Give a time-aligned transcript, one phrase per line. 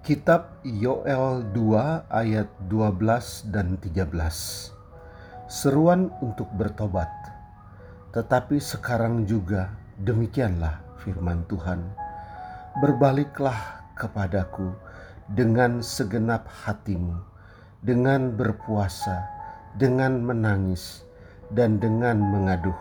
[0.00, 4.08] Kitab Yoel 2 ayat 12 dan 13
[5.44, 7.12] Seruan untuk bertobat.
[8.16, 11.84] Tetapi sekarang juga demikianlah firman Tuhan.
[12.80, 14.72] Berbaliklah kepadaku
[15.36, 17.20] dengan segenap hatimu
[17.84, 19.20] Dengan berpuasa,
[19.76, 21.04] dengan menangis,
[21.52, 22.80] dan dengan mengaduh.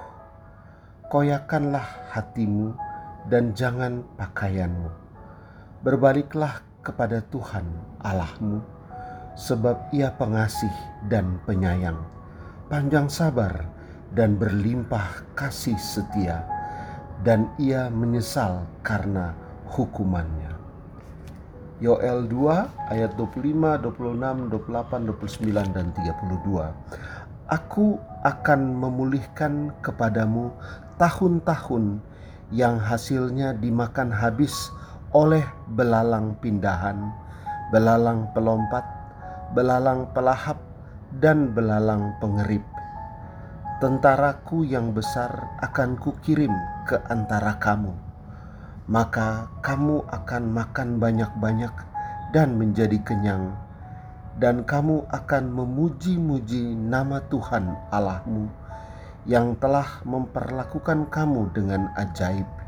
[1.12, 2.80] Koyakanlah hatimu
[3.28, 4.88] dan jangan pakaianmu.
[5.84, 7.66] Berbaliklah kepada Tuhan
[8.04, 8.64] Allahmu,
[9.36, 10.72] sebab Ia pengasih
[11.08, 12.00] dan penyayang,
[12.72, 13.68] panjang sabar
[14.16, 16.44] dan berlimpah kasih setia,
[17.24, 19.36] dan Ia menyesal karena
[19.70, 20.60] hukumannya.
[21.80, 26.76] Yoel 2 ayat 25, 26, 28, 29 dan 32.
[27.50, 30.52] Aku akan memulihkan kepadamu
[31.00, 32.04] tahun-tahun
[32.52, 34.70] yang hasilnya dimakan habis
[35.10, 35.42] oleh
[35.74, 37.10] belalang pindahan,
[37.74, 38.86] belalang pelompat,
[39.58, 40.62] belalang pelahap,
[41.18, 42.62] dan belalang pengerip.
[43.82, 46.54] Tentaraku yang besar akan kukirim
[46.86, 47.96] ke antara kamu,
[48.86, 51.74] maka kamu akan makan banyak-banyak
[52.30, 53.58] dan menjadi kenyang,
[54.38, 58.52] dan kamu akan memuji-muji nama Tuhan Allahmu
[59.26, 62.59] yang telah memperlakukan kamu dengan ajaib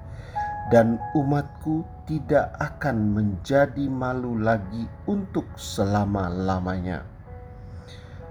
[0.70, 7.02] dan umatku tidak akan menjadi malu lagi untuk selama-lamanya.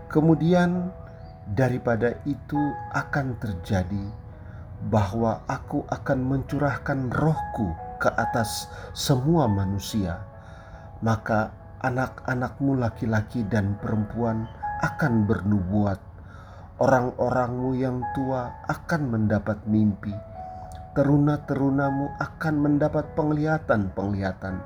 [0.06, 0.94] Kemudian
[1.50, 2.60] daripada itu
[2.94, 4.06] akan terjadi
[4.88, 10.24] bahwa aku akan mencurahkan rohku ke atas semua manusia,
[11.04, 11.52] maka
[11.84, 14.48] anak-anakmu laki-laki dan perempuan
[14.80, 16.00] akan bernubuat,
[16.80, 20.12] orang-orangmu yang tua akan mendapat mimpi,
[21.00, 24.60] teruna-terunamu akan mendapat penglihatan-penglihatan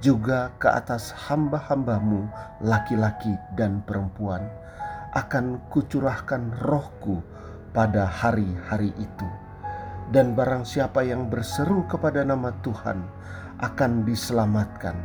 [0.00, 2.24] juga ke atas hamba-hambamu
[2.64, 4.40] laki-laki dan perempuan
[5.12, 7.20] akan kucurahkan rohku
[7.76, 9.28] pada hari-hari itu.
[10.08, 13.04] Dan barang siapa yang berseru kepada nama Tuhan
[13.60, 14.96] akan diselamatkan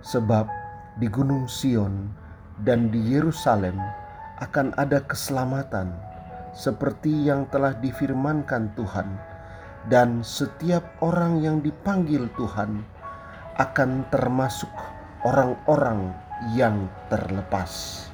[0.00, 0.48] sebab
[0.96, 2.08] di gunung Sion
[2.64, 3.76] dan di Yerusalem
[4.40, 5.92] akan ada keselamatan
[6.56, 9.31] seperti yang telah difirmankan Tuhan
[9.90, 12.86] dan setiap orang yang dipanggil Tuhan
[13.58, 14.70] akan termasuk
[15.26, 16.14] orang-orang
[16.54, 18.06] yang terlepas.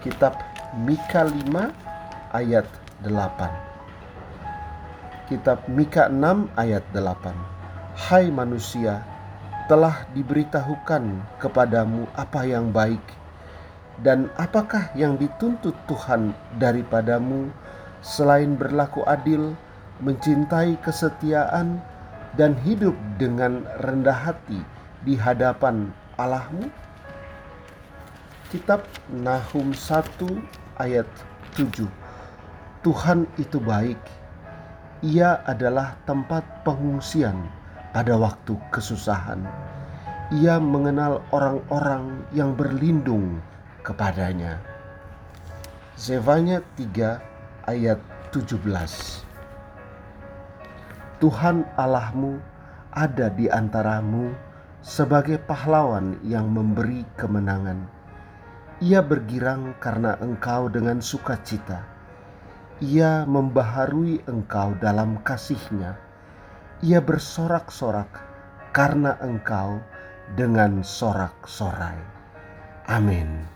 [0.00, 0.36] Kitab
[0.82, 2.66] Mika 5 ayat
[3.04, 5.28] 8.
[5.28, 7.32] Kitab Mika 6 ayat 8.
[7.92, 9.04] Hai manusia,
[9.70, 13.22] telah diberitahukan kepadamu apa yang baik
[14.00, 17.52] dan apakah yang dituntut Tuhan daripadamu
[18.02, 19.54] selain berlaku adil,
[20.00, 21.82] mencintai kesetiaan,
[22.40, 24.64] dan hidup dengan rendah hati
[25.04, 26.72] di hadapan Allahmu?
[28.48, 31.08] Kitab Nahum 1 ayat
[31.56, 31.88] 7
[32.82, 34.00] Tuhan itu baik,
[35.06, 37.46] ia adalah tempat pengungsian
[37.94, 39.44] pada waktu kesusahan.
[40.32, 43.38] Ia mengenal orang-orang yang berlindung
[43.86, 44.58] kepadanya.
[45.94, 48.00] Zevanya 3 ayat
[48.34, 49.31] 17
[51.22, 52.42] Tuhan Allahmu
[52.90, 54.34] ada di antaramu
[54.82, 57.86] sebagai pahlawan yang memberi kemenangan.
[58.82, 61.86] Ia bergirang karena engkau dengan sukacita.
[62.82, 65.94] Ia membaharui engkau dalam kasihnya.
[66.82, 68.10] Ia bersorak-sorak
[68.74, 69.78] karena engkau
[70.34, 72.02] dengan sorak-sorai.
[72.90, 73.46] Amin.